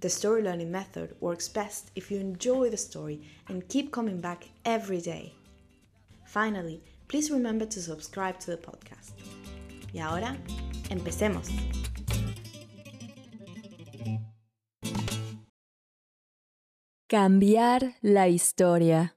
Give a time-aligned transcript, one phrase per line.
[0.00, 4.48] the story learning method works best if you enjoy the story and keep coming back
[4.64, 5.34] every day.
[6.26, 9.12] Finally, please remember to subscribe to the podcast.
[9.92, 10.36] Y ahora,
[10.90, 11.48] empecemos.
[17.08, 19.16] Cambiar la historia.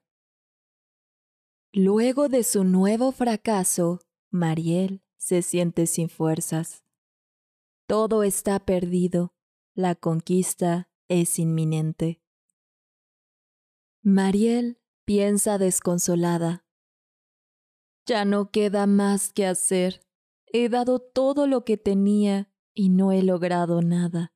[1.74, 6.84] Luego de su nuevo fracaso, Mariel se siente sin fuerzas.
[7.88, 9.34] Todo está perdido
[9.78, 12.20] la conquista es inminente.
[14.02, 16.66] Mariel piensa desconsolada.
[18.08, 20.02] Ya no queda más que hacer.
[20.48, 24.34] He dado todo lo que tenía y no he logrado nada.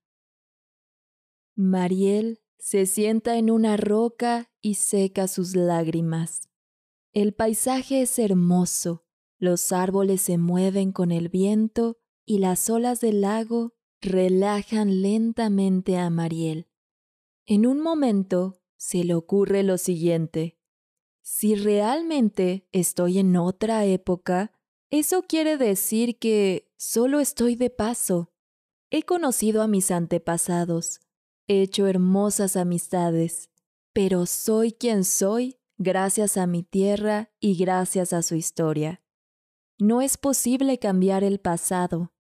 [1.55, 6.52] Mariel se sienta en una roca y seca sus lágrimas.
[7.14, 9.08] El paisaje es hermoso,
[9.39, 16.09] los árboles se mueven con el viento y las olas del lago relajan lentamente a
[16.09, 16.67] Mariel.
[17.45, 20.58] En un momento se le ocurre lo siguiente.
[21.21, 24.52] Si realmente estoy en otra época,
[24.89, 28.33] eso quiere decir que solo estoy de paso.
[28.89, 30.99] He conocido a mis antepasados,
[31.47, 33.49] he hecho hermosas amistades,
[33.93, 39.02] pero soy quien soy gracias a mi tierra y gracias a su historia.
[39.77, 42.14] No es posible cambiar el pasado,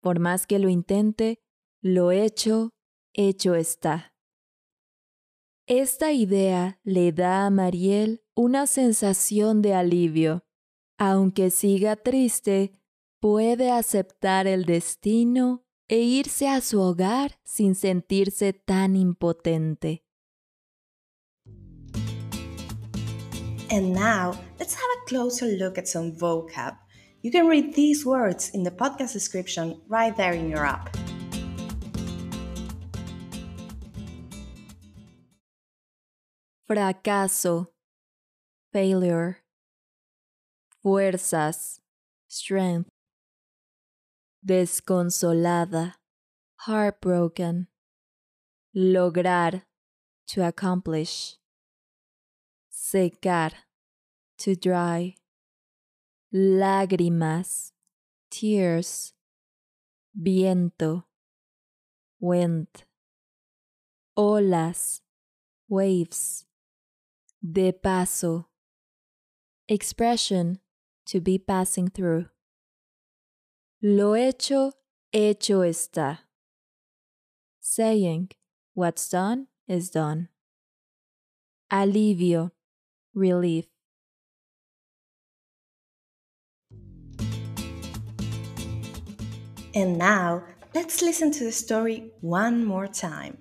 [0.00, 1.40] por más que lo intente,
[1.80, 2.70] lo hecho,
[3.12, 4.14] hecho está.
[5.66, 10.44] Esta idea le da a Mariel una sensación de alivio.
[10.98, 12.72] Aunque siga triste,
[13.20, 20.04] puede aceptar el destino e irse a su hogar sin sentirse tan impotente.
[23.70, 26.74] And now, let's have a closer look at some vocab
[27.22, 30.96] You can read these words in the podcast description right there in your app.
[36.66, 37.66] Fracaso,
[38.72, 39.42] failure.
[40.82, 41.80] Fuerzas,
[42.26, 42.88] strength.
[44.46, 45.96] Desconsolada,
[46.60, 47.66] heartbroken.
[48.74, 49.62] Lograr,
[50.28, 51.36] to accomplish.
[52.72, 53.52] Secar,
[54.38, 55.16] to dry
[56.32, 57.72] lágrimas,
[58.30, 59.14] tears,
[60.14, 61.06] viento,
[62.20, 62.68] wind,
[64.16, 65.02] olas,
[65.68, 66.46] waves,
[67.42, 68.48] de paso,
[69.68, 70.60] expression,
[71.06, 72.28] to be passing through.
[73.82, 74.72] Lo hecho,
[75.12, 76.20] hecho está.
[77.60, 78.30] Saying,
[78.74, 80.28] what's done is done.
[81.72, 82.52] Alivio,
[83.14, 83.66] relief.
[89.74, 90.42] And now,
[90.74, 93.38] let's listen to the story one more time.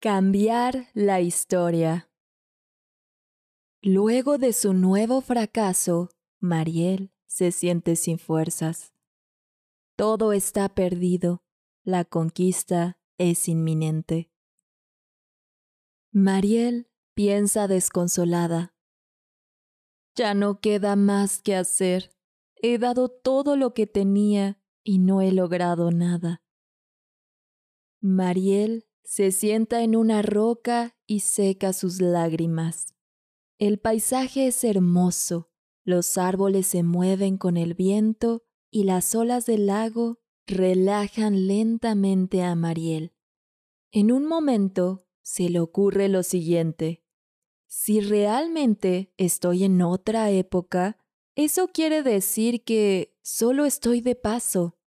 [0.00, 2.08] Cambiar la historia.
[3.82, 6.10] Luego de su nuevo fracaso,
[6.40, 8.92] Mariel se siente sin fuerzas.
[9.96, 11.42] Todo está perdido,
[11.84, 14.30] la conquista es inminente.
[16.12, 18.73] Mariel piensa desconsolada.
[20.14, 22.10] Ya no queda más que hacer.
[22.56, 26.42] He dado todo lo que tenía y no he logrado nada.
[28.00, 32.94] Mariel se sienta en una roca y seca sus lágrimas.
[33.58, 35.50] El paisaje es hermoso,
[35.84, 42.54] los árboles se mueven con el viento y las olas del lago relajan lentamente a
[42.54, 43.12] Mariel.
[43.90, 47.03] En un momento se le ocurre lo siguiente.
[47.76, 50.96] Si realmente estoy en otra época,
[51.34, 54.78] eso quiere decir que solo estoy de paso.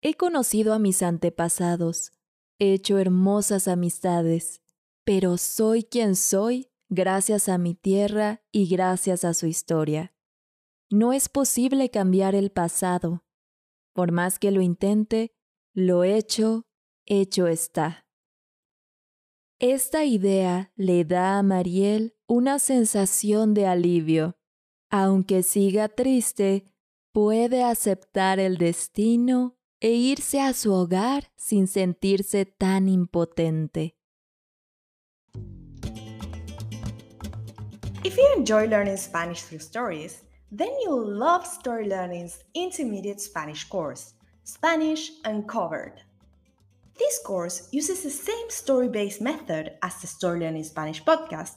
[0.00, 2.12] He conocido a mis antepasados,
[2.58, 4.62] he hecho hermosas amistades,
[5.04, 10.14] pero soy quien soy gracias a mi tierra y gracias a su historia.
[10.88, 13.22] No es posible cambiar el pasado.
[13.92, 15.36] Por más que lo intente,
[15.74, 16.66] lo hecho,
[17.04, 18.06] hecho está.
[19.58, 24.36] Esta idea le da a Mariel una sensación de alivio.
[24.88, 26.64] Aunque siga triste,
[27.12, 33.96] puede aceptar el destino e irse a su hogar sin sentirse tan impotente.
[38.04, 40.22] If you enjoy learning Spanish through stories,
[40.56, 46.00] then you'll love Story Learning's intermediate Spanish course, Spanish Uncovered.
[46.96, 51.56] This course uses the same story based method as the Story Learning Spanish podcast,